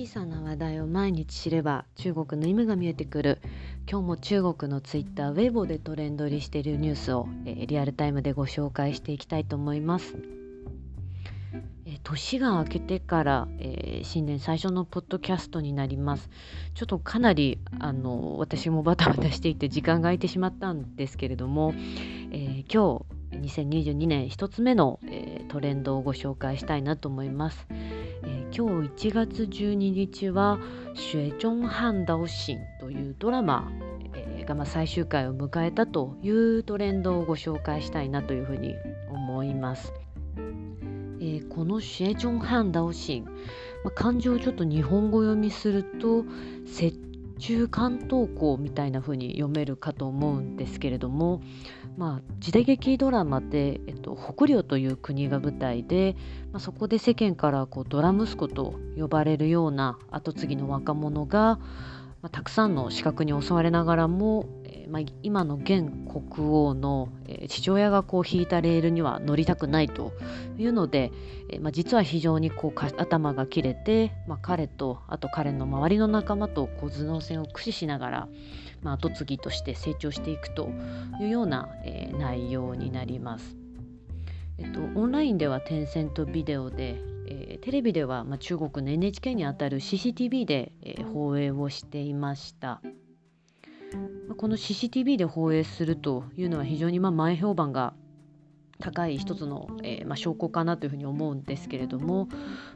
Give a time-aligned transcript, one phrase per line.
[0.00, 3.38] 小さな話題を毎日知れば中国の意味が見えてくる。
[3.90, 10.14] 今日も中国のツイッターウェボでトレンド入りしているニュースを、えー、リアルタイムでご紹介していきたいと思います、
[11.84, 16.30] えー、年が明けてから、えー、新年最初のポッドキャストになります。
[16.74, 21.74] ちょっとかなりあの私もバタバタしていて時間が空いてしまったんですけれども、
[22.30, 27.66] え今日2022年1つ目の、えトレンドをご紹介したいなと思います。
[28.52, 30.58] 今日1月12日は
[31.14, 33.70] 「雪中半島心」というドラマ、
[34.12, 38.74] えー、がま最終回を迎えたというトレンドをご紹介したいなというふうに
[39.08, 39.92] 思います。
[41.20, 43.24] えー、この「雪中半島心」
[43.84, 46.24] まあ、漢字をちょっと日本語読みすると
[46.66, 46.98] 「雪
[47.38, 51.40] 中関東校」みたいな風に読めるかと思うんですけれども、
[52.00, 56.16] まあ、時代劇ドラマで、えっと、北陵という国が舞台で、
[56.50, 61.58] まあ、そこで世間からこうドラ息子と呼ばれるような跡継ぎの若者が、
[62.22, 70.14] まあ、たくさんの資格に襲われながらも、えー、まあ、今の現国王の、えー、父親がこう引いたレールには乗りたくないと
[70.56, 71.12] いうので、
[71.50, 78.28] えー、まあ、実は非常にこう頭が切れて、まあ彼とあと彼の周りの仲間とこう頭脳戦を駆使しながら、
[78.82, 80.70] ま後継ぎとして成長していくと
[81.20, 83.56] いうような、え内容になります。
[84.58, 92.82] えっと、オンラインではテンセントビデオで、えー、テレビでは、まあ、中国の NHK にあたる CCTV で、えー、放映をしていました。
[94.28, 97.94] まあ、この CCTV で放映するというのは非常にまあ前評判が
[98.80, 102.28] 高い一つの、えー、まあ、証拠かなというふうに思うんですけれども、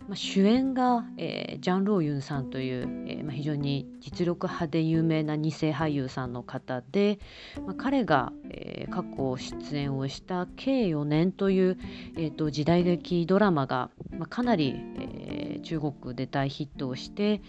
[0.09, 7.19] まあ、主演が、えー、ジャン・ローユンさんという、えー、まあ、非常に実力派で有名な2世俳優さんの方で、
[7.67, 11.79] まあ、彼が、え過去出演をした計4年という、
[12.17, 17.41] えーと、時代劇ドラマが、まかなり、え中国で大ヒットをして、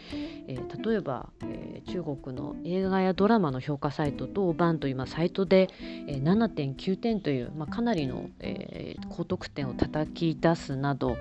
[0.47, 5.69] え例えば、え中国の映画やドラマの評価サイトとバンという、サイトで、
[6.07, 11.17] え7.9点という、まあ、かなりの、ええー、高得点を叩き出すなど、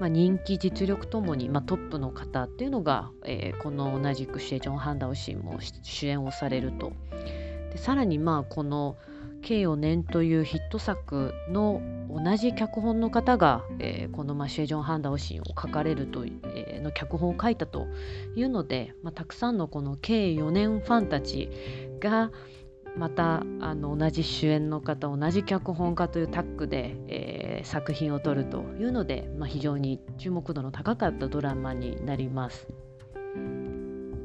[0.00, 6.92] まあ、人気実力ともに、まあ、トップの方っていうのが、えー、この同じくシエジョン・ハンダオシンも主演をされると。
[7.72, 8.96] でさらにまあこの
[9.42, 11.80] 計4年というヒット作の
[12.10, 17.86] 同じ脚本の方が、えー、この、まあ、シェジョン・ハンダオシンを書かれると、えー、の脚本を書いたと
[18.34, 21.50] いうので、まあ、たくさんのこの計4年ファンたち
[22.00, 22.30] が、
[22.98, 32.66] またあの同じ主演の方同じ脚本家というタッグで、えー、作品を撮るというので、まあ、非常に注目度の高かったドラマになります。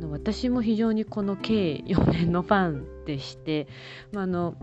[0.10, 3.68] 私も非常にこの計4年のファンでして、
[4.12, 4.56] まあ、あの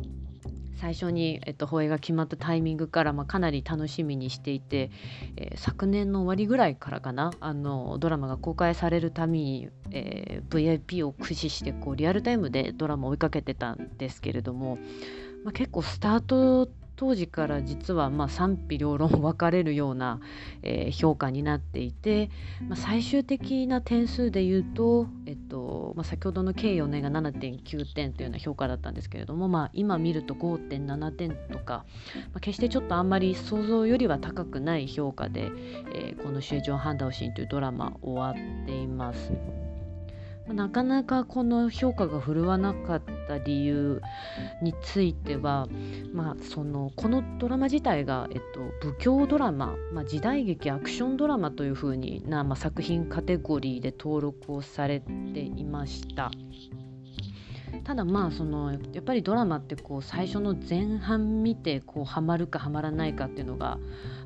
[0.81, 4.91] 最初に、えっと、放映が決まったタイミングから、まあ、かなり楽しみにしていて、
[5.37, 14.79] えー、昨年の終わりぐらいからかなあのドラマが公開されるために、えー、VIP を駆使してこうリアルタイムでドラマを追いかけてたんですけれども、
[15.45, 20.21] まあ、結構スタート当時から実はま賛否両論分かれるような、
[20.63, 22.29] えー、評価になっていて、
[22.69, 35.51] まあ、最終的な点数で言うと、えっとまあ、先ほどの計4年が7.9点というような評価だったんですけれども、まあ、今見ると5.7点とか、まあ、決してちょっとあんまり想像よりは高くない評価で、
[35.95, 39.70] えー、この「集中判断をしん」というドラマ終わっています。
[40.49, 44.03] なかなかこの評価が振るわなかった理由
[44.63, 45.69] については、
[46.13, 56.31] まあ、そのこのドラマ自体が、えっと、武教ドラマ、まあ、時代劇アクションドラマというふうな、まあ、作品カテゴリーで登録をされていました。
[57.85, 63.79] ただまあそのやっぱりドラマってこう最初の前半見てこうハマるかハマらないかっていうのが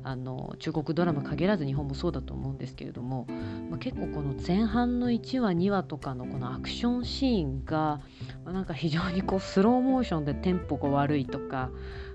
[0.03, 3.27] あの中国ドラマ限らず日本もそうだと思うんですけれども、
[3.69, 8.01] まあ、結構この前半の1話2話とかのこのアクションシーンが、
[8.43, 11.69] まあ、なんか非常にこうスローモーションでテンポが悪いとか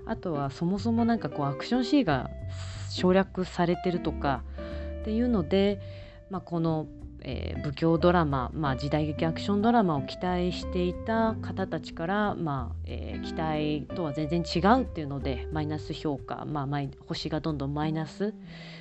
[0.05, 2.29] あとはそもそもなんかこうアクションシーンが
[2.89, 4.43] 省略されてるとか
[5.01, 5.79] っていうので、
[6.29, 6.87] まあ、この
[7.23, 18.33] えー、武教ドラマ、まあ、時代劇アクションドラマを期待していた方たちから、まあえー、期待とは全然違うっていうのでマイナス評価、まあ、星がどんどんマイナス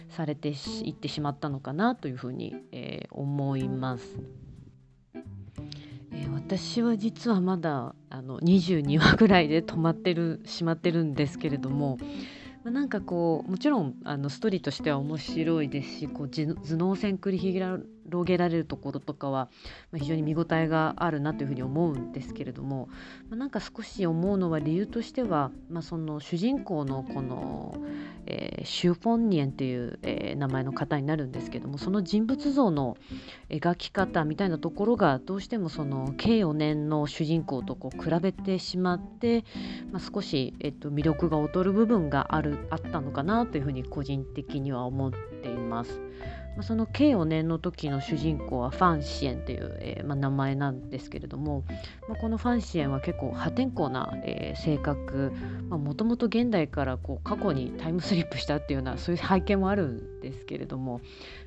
[0.09, 4.19] されていってしまったのかなというふうに、えー、思います。
[6.13, 11.99] え私は実はまだあの22話ぐらいで止まってるしまってるんですけれども、
[12.65, 19.49] まあ、なんかこうもちろんあのストーリーとしては面白いですしこう頭脳戦繰り広げらろげられるところとかは、
[19.97, 22.89] 非常に見応えがあるなというふうに思うんですけれども、
[23.29, 27.75] まあ、なんか少し思うのは理由としては、まあ、その主人公のこの、
[28.27, 32.97] えー、シュ・フォンニエンという、えー、名前の方になるんですけどもその人物像の
[33.49, 39.45] 描き方みたいなところがどうしてもその計4年の主人公とこう比べてしまって、
[39.91, 45.13] まあ、少し、えっと、魅力が劣る部分があるあったのかなというふうに個人的には思っ
[45.43, 46.01] ています。
[46.57, 51.65] まあ、その計4年の時の主人公はファン・シエンという、えー、まあ、名前なんですけれども、
[52.09, 55.33] まあ、このファン・シエンは結構破天荒な、えー、性格
[55.71, 61.01] もともと現代からこう過去にタイムスリップしたっていうようなそういう背景もあるんですけれども、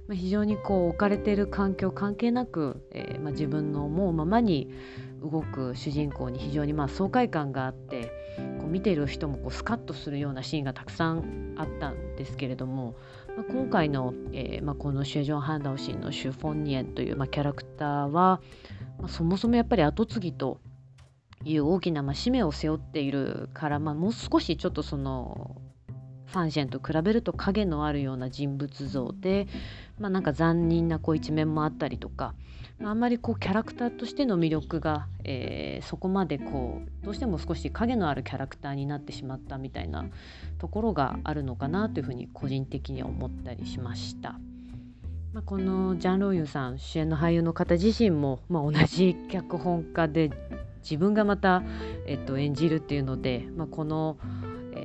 [0.08, 4.74] まあ、非常にこう置かれている環境関係なく、えー、まあ、自分の思うままに
[5.22, 8.12] 動く主人公に非常にまあ爽快感があって
[8.60, 12.96] こう見ている人もこうスカッとするようなシーンがたくさんあったんですけれども、
[13.36, 18.42] まあ、今回の、えーまあ、このシェジョン・ハンダオシンのシュ・フォンニエンという、まあ、キャラクターは、
[19.00, 20.60] まあ、そもそもやっぱり後継ぎと
[21.44, 25.62] いう大きな、まあ、使命を背負っているから、まあ、もう少しちょっとその
[26.34, 29.48] ファンシェンと比べると影のあるような人物像で、
[30.00, 32.34] まあ、なんか残忍なこう一面もあったりとか、
[32.82, 40.06] あんまりこうキャラクターとしての魅力が、えー、そこまでこうどうしても少し影のあるキャラクターになってしまったみたいな
[40.58, 44.40] ところがあるのかなというふうに個人的に思ったりしました。
[45.34, 50.30] まあ、このジャン・ローユさん主演の俳優の方自身も、まあ、同じ脚本家で
[50.84, 51.64] 自分がまた、
[52.06, 54.18] えっと、演じるっていうので、まあ、この、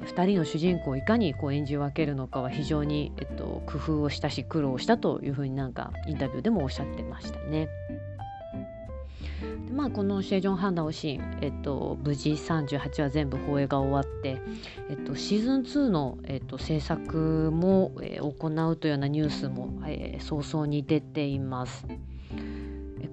[0.09, 7.69] 2人の主人公をいかにこう演じ分けるのかは非常に、えっと、工夫をしたし苦労したというふうになんかインタビューでもおっしゃってましたね。
[9.67, 14.41] でまあ、このシェジョン・ハンダオシーン、えっと、無事38話全部放映が終わって、
[14.89, 21.87] えっと、シーズン2の、えっと、制作も、えー、行うというようなニュースも、えー、早々に出ています。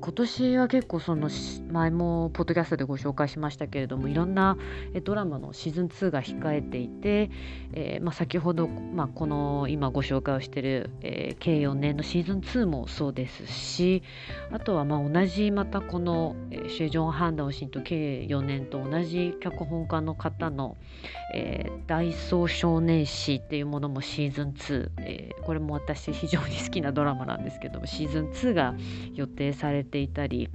[0.06, 1.32] 今年は結構その
[1.72, 4.56] 前もポッドキャストでご紹介しましたけれどもいろんな
[5.04, 7.32] ドラマのシーズン2が控えていて、
[7.74, 14.04] えー、まあ、先ほど、まあ、この今ご紹介をしている、えー、計4年のシーズン2もそうですし
[14.52, 20.78] あとはまあ同じまたこの、え、シェジョン・ハンダオシンと計4年と同じ脚本家の方の
[21.34, 28.76] 「えー、大曹少年誌」っていうものもシーズン2、えこれも私非常に好きなドラマなんですけどもシーズン2が
[29.16, 30.50] 予定されてていたり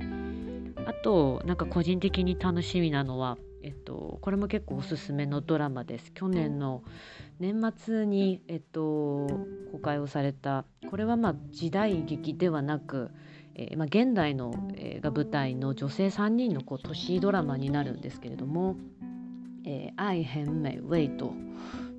[0.85, 6.11] あとなんか個人的に楽しみなのは、えっと、これも結構おすすめのドラマです。
[6.13, 6.83] 去年の
[7.39, 9.27] 年末に、えっと、
[9.73, 13.11] 公開をされたこれはまあ時代劇ではなく、
[13.55, 18.77] えー、まあ、現代の、えー、が舞台の女性3人のこう都市ドラマになるんですけれども
[19.65, 21.33] 「えー、愛変美ウェイト」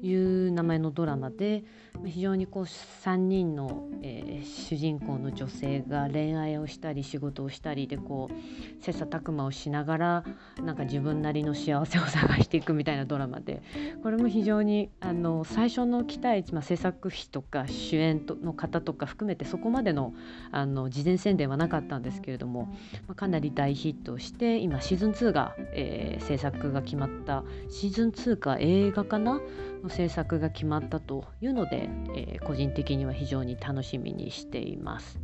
[0.02, 1.64] いう名前のドラマで
[2.06, 10.24] 非常にこう3人の、えー、主人公の女性が恋愛をしたり仕事をしたりでこう切磋琢磨をしながら
[10.64, 13.62] なんか自分なりの幸せを探していくみたいなドラマで
[14.02, 20.14] これも非常にあの最初の期待値、まあ、制作費とか主演の方とか含めてそこまでの
[20.52, 22.64] あの事前宣伝はなかったんですけれども、
[23.08, 27.44] まあ、かなり大ヒットして今シーズン2が、えー、制作が決まった。
[27.70, 29.42] シーズン2か映画かな
[29.84, 35.20] の制作が決まったというので、えー、個人的には非常に楽しみにしています。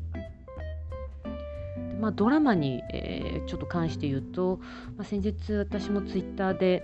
[2.00, 4.60] まあ、ドラマに、えー、ちょっと関して言うと、
[4.98, 6.84] まあ、先日私もツイッターで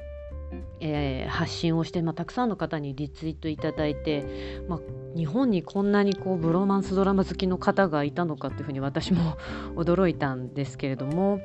[0.80, 4.26] えー、発信をして、まあ、たくさんの方にリツイートいただいて、
[4.68, 4.80] まあ、
[5.16, 9.38] 日本にこんなにこうブローマンスドラマ好きの方がいたのかというふうに私も
[9.76, 11.40] 驚いたんですけれども、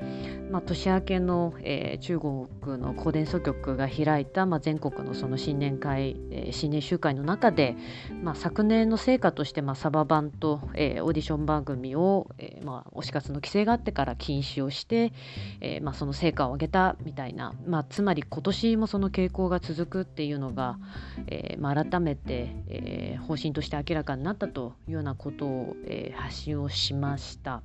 [0.50, 7.76] まあ、年明けの、えー、中国の古伝祖局が開いた、まあ、全国のその新年会、えー、新年集会の中で、
[8.22, 15.12] まあ、昨年の成果として、まあ、サバ版と、えー、オーディション番組を、えーまあ、推し活の規制があってから禁止をして、
[15.60, 20.78] えーまあ、その成果を上げたみたいな、まあ、つまり今年もその傾向が続くっていうのが、
[21.26, 27.60] えーまあ、改めて、えー、方針ととして明らかになったというようなことを、えー、発信をしました。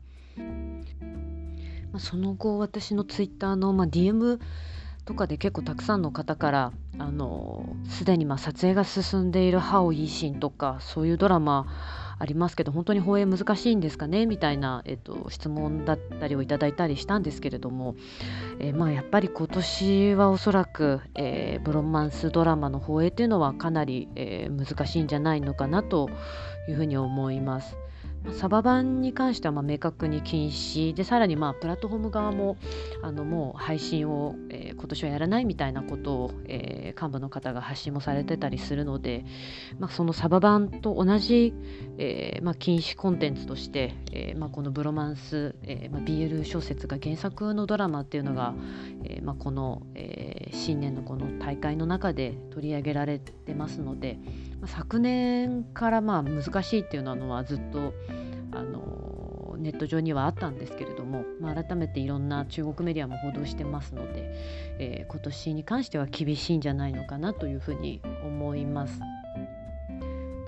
[1.91, 4.39] まあ、その後私のツイッターの、まあ、DM
[5.05, 11.67] とかで結構たくさんの方からあのすでにまあ撮影が進んでいる「ハオイーシン」とかそういうドラマ
[12.19, 17.95] ありますけど本当に放映難しいんですかねみたいな、えっと、質問だったりをいただいたりしたんですけれども、
[18.59, 26.09] えー、まあ、やっぱり今年はおそらく、えー、ブロマンスドラマの放映というのはかなり、えー、難しいんじゃないのかなと
[26.67, 27.82] いうふうに思います。
[28.31, 30.93] サバ版に関してはま明確に禁止。
[30.93, 32.57] でさらにまあプラットフォーム側も
[33.01, 39.25] あのもう配信を、えー、今年はやらないみたいなことを、えー、幹部の方が発信もされてたりするので、
[39.79, 41.53] まあ、そのサバ版と同じ、
[41.97, 48.53] えーまあ、禁止コンテンツとして、えまあ、このブロマンス、えま、BL 小説が原作のドラマっていうのが、
[49.03, 54.17] えま、この、え、新年のこの大会の中で取り上げられてますので、
[54.67, 57.93] 昨年からまあ難しいっていうのはずっと
[58.51, 64.29] あのネット上にはあったんですけれども、まあ、改めていろんな中国メディアも報道してますので、
[64.79, 68.99] えー、今年に関しては厳しいんじゃないのかなというふうに思います。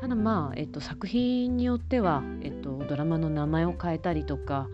[0.01, 4.67] ただまあ、えっと、作品によっては、えっと、ドラマの名前を変えたりとか、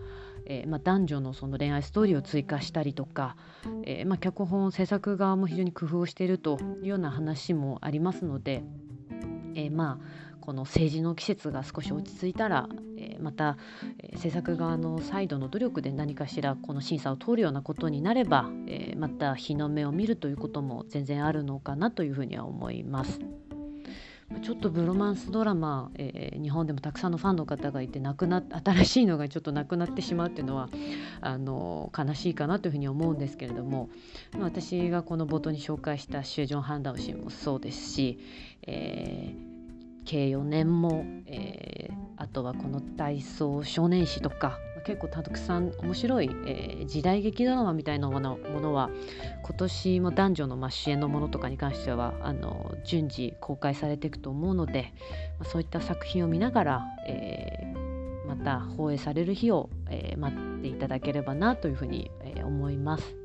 [0.44, 3.36] えーまあ、男女のその恋愛ストーリーを追加したりとか、
[3.84, 8.64] えーまあ、脚本制作側も非常に工夫をしているというような話もありますので、
[9.54, 12.68] えー、まあこの政治の季節が少し落ち着いたら、
[12.98, 13.56] えー、また、
[14.00, 23.20] えー、制作側のサイドの努力で何かしらこの審査を通るようなことになれば、えー、また日の目を見るということも全然あるのかなというふうには思います。
[24.40, 30.68] ちょっとブロマンスドラマ、えー、日本でもたくさんのファンの方がいてなくな新しいのがちょっとなくなってしまうっていうのは
[31.20, 33.90] あの悲しいかなというふうに思うんですけれども
[34.40, 38.18] 私がこの冒頭に紹介したシュージョン・ハンダウシンもそうですし、
[38.66, 39.52] えー
[40.04, 48.90] 計4年も、えー、あとはこの体操少年誌とか結構たくさん面白い、えー、時代劇ドラマみたいなものものは
[49.42, 54.92] 今年も男女のまあ支援のものとかに関してはあの順次公開されていくと思うので、
[55.38, 63.16] まあ、そういった作品を見ながら、えー、また放映される日を、えー、待っていただければなというふうに、えー、思います。